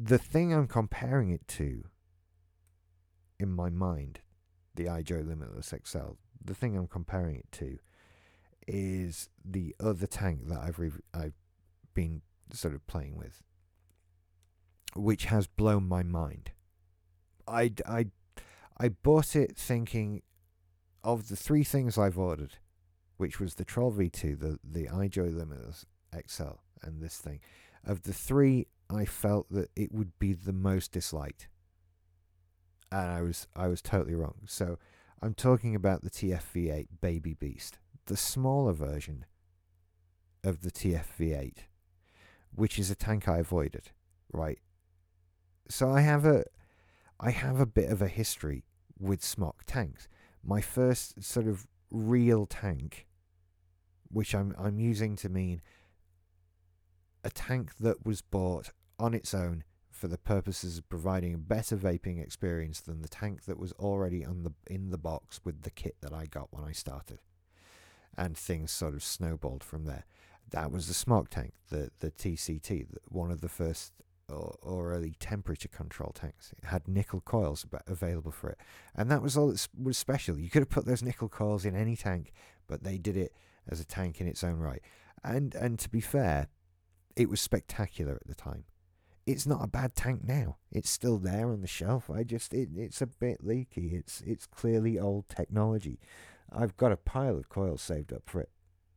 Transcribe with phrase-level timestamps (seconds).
[0.00, 1.84] the thing I'm comparing it to
[3.40, 4.20] in my mind,
[4.76, 6.12] the iJoy Limitless XL,
[6.42, 7.78] the thing I'm comparing it to
[8.68, 11.34] is the other tank that I've re- I've
[11.94, 12.22] been
[12.52, 13.42] sort of playing with,
[14.94, 16.52] which has blown my mind.
[17.46, 18.06] I, I,
[18.78, 20.22] I bought it thinking
[21.02, 22.54] of the three things I've ordered,
[23.16, 25.86] which was the Troll V2, the, the iJoy Limitless
[26.26, 27.40] XL, and this thing.
[27.84, 31.48] Of the three, I felt that it would be the most disliked.
[32.90, 34.40] And I was I was totally wrong.
[34.46, 34.78] So
[35.20, 39.26] I'm talking about the TFV8 Baby Beast, the smaller version
[40.42, 41.58] of the TFV8,
[42.54, 43.90] which is a tank I avoided,
[44.32, 44.58] right?
[45.68, 46.44] So I have a
[47.20, 48.64] I have a bit of a history
[48.98, 50.08] with Smok tanks.
[50.42, 53.06] My first sort of real tank,
[54.10, 55.60] which I'm I'm using to mean
[57.24, 61.76] a tank that was bought on its own for the purposes of providing a better
[61.76, 65.70] vaping experience than the tank that was already on the in the box with the
[65.70, 67.18] kit that I got when I started.
[68.16, 70.04] And things sort of snowballed from there.
[70.50, 73.92] That was the Smok tank, the the TCT, one of the first
[74.28, 76.52] or, or early temperature control tanks.
[76.56, 78.58] It had nickel coils available for it,
[78.94, 80.38] and that was all that was special.
[80.38, 82.32] You could have put those nickel coils in any tank,
[82.68, 83.32] but they did it
[83.68, 84.82] as a tank in its own right.
[85.24, 86.48] And and to be fair,
[87.16, 88.64] it was spectacular at the time
[89.28, 90.56] it's not a bad tank now.
[90.72, 92.08] It's still there on the shelf.
[92.10, 93.88] I just it, it's a bit leaky.
[93.94, 96.00] It's it's clearly old technology.
[96.50, 98.48] I've got a pile of coils saved up for it,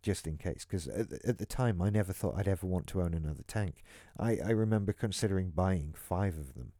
[0.00, 0.64] just in case.
[0.64, 3.82] Because at, at the time, I never thought I'd ever want to own another tank.
[4.16, 6.72] I I remember considering buying five of them,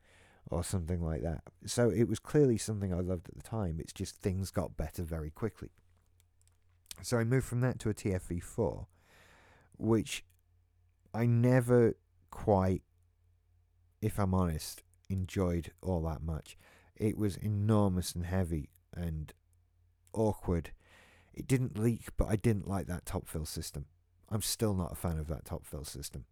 [0.48, 1.42] or something like that.
[1.66, 3.80] So it was clearly something I loved at the time.
[3.80, 5.70] It's just things got better very quickly.
[7.02, 8.86] So I moved from that to a TFV4,
[9.78, 10.24] which
[11.12, 11.96] I never
[12.30, 12.82] quite
[14.02, 16.58] if I'm honest, enjoyed all that much.
[16.96, 19.32] It was enormous and heavy and
[20.12, 20.72] awkward.
[21.32, 23.86] It didn't leak, but I didn't like that top fill system.
[24.28, 26.24] I'm still not a fan of that top fill system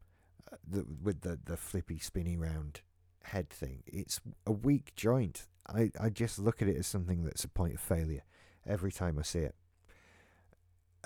[0.53, 2.81] uh, the, with the, the flippy, spinny round
[3.22, 3.82] head thing.
[3.87, 5.47] It's a weak joint.
[5.69, 8.22] I, I just look at it as something that's a point of failure
[8.66, 9.54] every time I see it.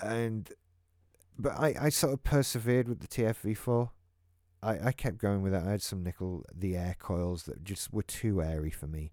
[0.01, 0.51] And
[1.37, 3.89] but I, I sort of persevered with the TFV4
[4.65, 5.63] I, I kept going with it.
[5.63, 9.11] I had some nickel the air coils that just were too airy for me.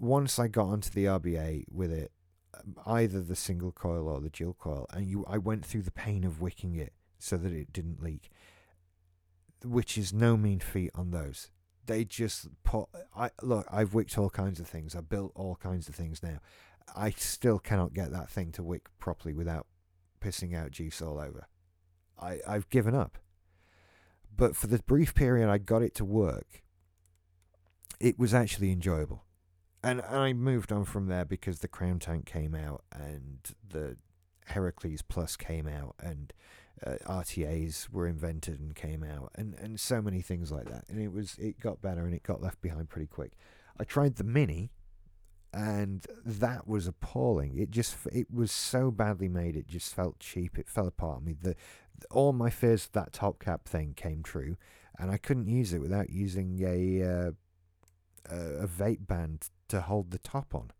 [0.00, 2.10] Once I got onto the RBA with it,
[2.58, 5.90] um, either the single coil or the dual coil, and you, I went through the
[5.90, 8.30] pain of wicking it so that it didn't leak,
[9.62, 11.50] which is no mean feat on those.
[11.84, 12.86] They just put.
[13.14, 13.66] I look.
[13.70, 14.96] I've wicked all kinds of things.
[14.96, 16.38] I've built all kinds of things now.
[16.96, 19.66] I still cannot get that thing to wick properly without
[20.20, 21.46] pissing out juice all over.
[22.18, 23.18] I I've given up.
[24.34, 26.62] But for the brief period I got it to work,
[28.00, 29.24] it was actually enjoyable.
[29.84, 33.38] And I moved on from there because the Crown Tank came out and
[33.68, 33.96] the
[34.50, 36.32] Herakles Plus came out and
[36.84, 40.84] uh, RTAs were invented and came out and, and so many things like that.
[40.88, 43.32] And it was it got better and it got left behind pretty quick.
[43.78, 44.70] I tried the Mini
[45.54, 47.58] and that was appalling.
[47.58, 49.56] It just it was so badly made.
[49.56, 50.58] It just felt cheap.
[50.58, 51.34] It fell apart on me.
[51.40, 51.54] The
[52.10, 54.56] all my fears of that top cap thing came true,
[54.98, 57.30] and I couldn't use it without using a uh,
[58.28, 60.70] a vape band to hold the top on,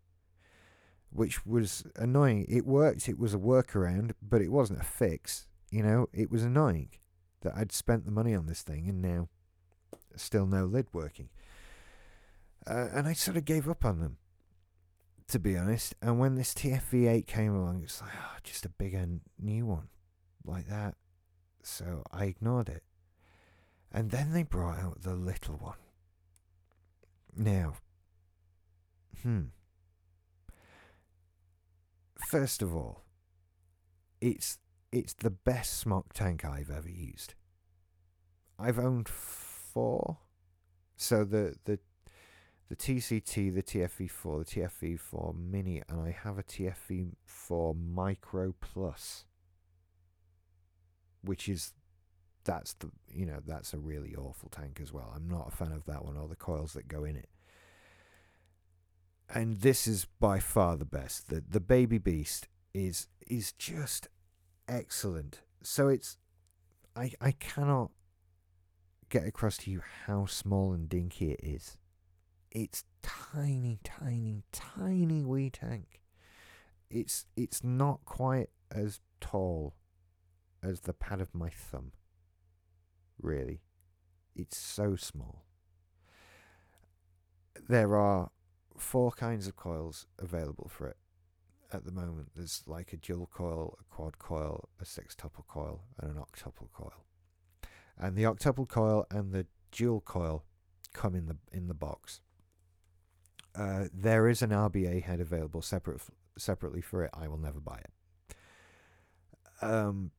[1.10, 2.46] which was annoying.
[2.48, 3.08] It worked.
[3.08, 5.46] It was a workaround, but it wasn't a fix.
[5.70, 6.90] You know, it was annoying
[7.40, 9.28] that I'd spent the money on this thing and now
[10.16, 11.30] still no lid working.
[12.66, 14.18] Uh, and I sort of gave up on them
[15.32, 15.94] to be honest.
[16.02, 19.06] And when this TFV8 came along, it's like, oh, just a bigger
[19.40, 19.88] new one
[20.44, 20.94] like that.
[21.62, 22.82] So I ignored it.
[23.92, 25.76] And then they brought out the little one.
[27.36, 27.74] Now,
[29.22, 29.44] hmm.
[32.28, 33.02] First of all,
[34.20, 34.58] it's
[34.90, 37.34] it's the best Smok tank I've ever used.
[38.58, 40.18] I've owned four.
[40.96, 41.78] So the the
[42.68, 49.26] the TCT, the TFV4, the TFV4 Mini, and I have a TFV4 Micro Plus,
[51.22, 51.72] which is
[52.44, 55.12] that's the you know that's a really awful tank as well.
[55.14, 57.28] I'm not a fan of that one or the coils that go in it.
[59.34, 61.28] And this is by far the best.
[61.28, 64.08] The the Baby Beast is is just
[64.68, 65.40] excellent.
[65.62, 66.18] So it's
[66.96, 67.90] I I cannot
[69.08, 71.76] get across to you how small and dinky it is
[72.54, 76.00] it's tiny, tiny, tiny wee tank.
[76.90, 79.74] It's it's not quite as tall
[80.72, 81.92] as the pad of my thumb.
[83.20, 83.60] Really,
[84.34, 85.44] it's so small.
[87.68, 88.30] there are
[88.76, 90.96] four kinds of coils available for it
[91.72, 92.30] at the moment.
[92.34, 97.04] There's like a dual coil, a quad coil, a sextuple coil, and an octuple coil.
[97.98, 100.44] And the octuple coil and the dual coil
[100.92, 102.20] come in the in the box.
[103.54, 106.00] Uh, there is an RBA head available separate
[106.38, 107.10] separately for it.
[107.12, 108.34] I will never buy it.
[109.62, 110.10] Um,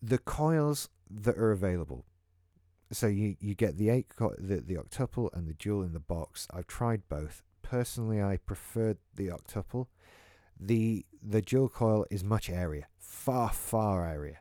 [0.00, 2.04] the, coils that are available.
[2.92, 6.00] So you, you get the eight co- the the octuple and the dual in the
[6.00, 6.46] box.
[6.52, 7.42] I've tried both.
[7.62, 9.86] Personally, I preferred the octuple.
[10.58, 14.38] The the dual coil is much airier, far far airier,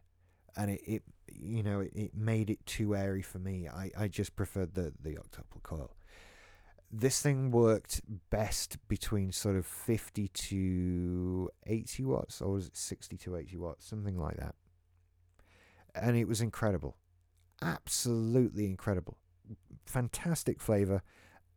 [0.55, 3.67] and it, it you know it, it made it too airy for me.
[3.67, 5.91] I, I just preferred the the octuple coil.
[6.89, 7.99] This thing worked
[8.29, 13.85] best between sort of 50 to 80 watts, or was it 60 to 80 watts,
[13.85, 14.55] something like that.
[16.01, 16.97] And it was incredible,
[17.61, 19.17] absolutely incredible,
[19.85, 21.01] fantastic flavor,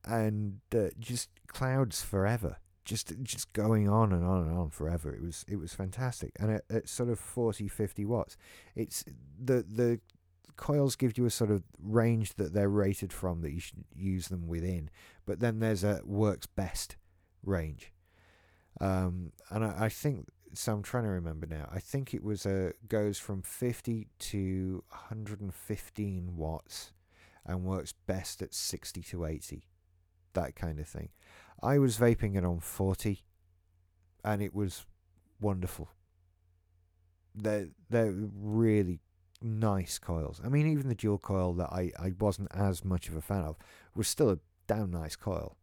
[0.04, 2.58] and uh, just clouds forever.
[2.84, 5.14] Just just going on and on and on forever.
[5.14, 8.37] It was it was fantastic, and at, at sort of 40, 50 watts,
[8.75, 9.04] it's
[9.38, 10.00] the the
[10.56, 14.28] coils give you a sort of range that they're rated from that you should use
[14.28, 14.90] them within,
[15.26, 16.96] but then there's a works best
[17.44, 17.93] range,
[18.81, 20.73] um, and I, I think so.
[20.73, 21.69] I'm trying to remember now.
[21.73, 26.93] I think it was a goes from 50 to 115 watts,
[27.47, 29.64] and works best at 60 to 80,
[30.35, 31.11] that kind of thing.
[31.62, 33.25] I was vaping it on 40
[34.25, 34.87] and it was
[35.41, 35.91] wonderful.
[37.35, 39.00] They're, they're really
[39.43, 40.41] nice coils.
[40.44, 43.43] I mean, even the dual coil that I, I wasn't as much of a fan
[43.43, 43.56] of
[43.94, 45.56] was still a damn nice coil.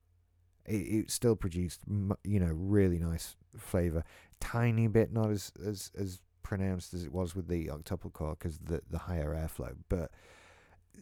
[0.66, 1.82] It, it still produced,
[2.24, 4.04] you know, really nice flavor.
[4.40, 8.58] Tiny bit, not as, as, as pronounced as it was with the octuple coil because
[8.60, 10.12] the, the higher airflow, but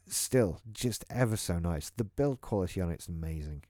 [0.08, 1.92] still just ever so nice.
[1.96, 3.64] The build quality on it's amazing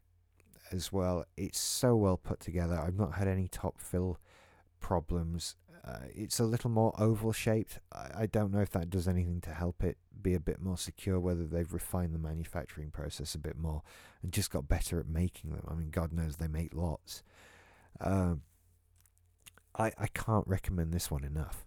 [0.72, 1.26] as well.
[1.38, 2.80] It's so well put together.
[2.80, 4.20] I've not had any top fill
[4.80, 5.56] problems.
[5.84, 7.80] Uh, it's a little more oval shaped.
[7.92, 10.78] I, I, don't know if that does anything to help it be a bit more
[10.78, 13.84] secure, whether they've refined the manufacturing process a bit more
[14.24, 15.64] and just got better at making them.
[15.68, 17.22] I mean, God knows they make lots.
[18.02, 18.42] Um,
[19.78, 21.66] I, I can't recommend this one enough.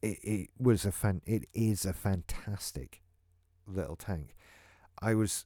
[0.00, 3.02] It, it was a fan, it is a fantastic
[3.66, 4.34] little tank.
[5.00, 5.44] I was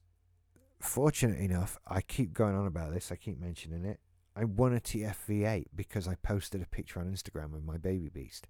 [0.81, 4.01] fortunate enough, I keep going on about this, I keep mentioning it.
[4.35, 8.47] I won a TFV8 because I posted a picture on Instagram of my baby beast.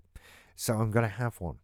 [0.55, 1.59] So I'm going to have one.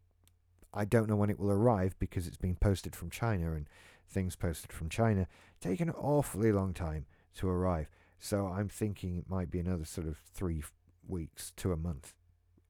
[0.75, 3.69] I don't know when it will arrive because it's been posted from China and
[4.09, 5.27] things posted from China
[5.61, 7.07] take an awfully long time
[7.37, 7.89] to arrive.
[8.19, 10.63] So I'm thinking it might be another sort of three
[11.09, 12.15] weeks to a month,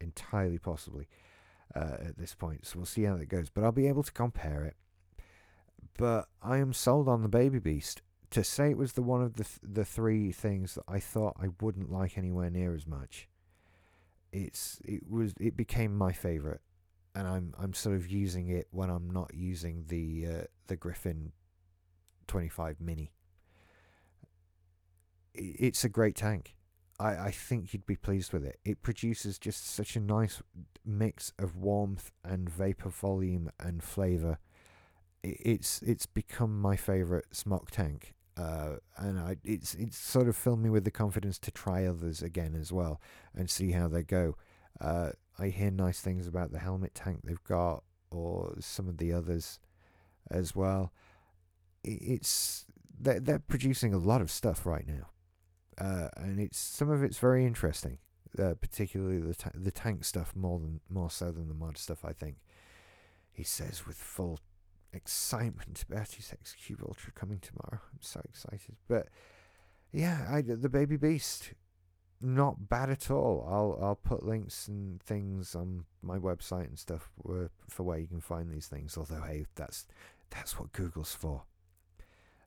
[0.00, 1.08] entirely possibly
[1.75, 2.67] uh, at this point.
[2.67, 3.50] So we'll see how that goes.
[3.50, 4.76] But I'll be able to compare it
[5.99, 8.00] but I am sold on the Baby Beast.
[8.31, 11.37] To say it was the one of the th- the three things that I thought
[11.43, 13.26] I wouldn't like anywhere near as much.
[14.32, 16.61] It's it was it became my favorite,
[17.14, 21.32] and I'm I'm sort of using it when I'm not using the uh, the Griffin
[22.26, 23.12] 25 Mini.
[25.34, 26.55] It's a great tank.
[26.98, 28.58] I, I think you'd be pleased with it.
[28.64, 30.42] It produces just such a nice
[30.84, 34.38] mix of warmth and vapor volume and flavor
[35.22, 40.60] it's it's become my favorite Smok tank, uh, and I it's it's sort of filled
[40.60, 43.00] me with the confidence to try others again as well
[43.34, 44.36] and see how they go.
[44.81, 49.12] Uh, I hear nice things about the helmet tank they've got, or some of the
[49.12, 49.58] others
[50.31, 50.93] as well.
[51.82, 52.67] It's
[53.00, 55.08] they're, they're producing a lot of stuff right now,
[55.79, 57.99] uh, and it's some of it's very interesting.
[58.39, 62.05] Uh, particularly the ta- the tank stuff more than more so than the mod stuff.
[62.05, 62.37] I think
[63.32, 64.39] he says with full
[64.93, 67.81] excitement about his X-Cube Ultra coming tomorrow.
[67.93, 68.77] I'm so excited.
[68.87, 69.08] But
[69.93, 71.53] yeah, I, the Baby Beast,
[72.20, 73.47] not bad at all.
[73.49, 77.11] I'll I'll put links and things on my website and stuff
[77.69, 78.99] for where you can find these things.
[78.99, 79.87] Although hey, that's
[80.31, 81.44] that's what Google's for.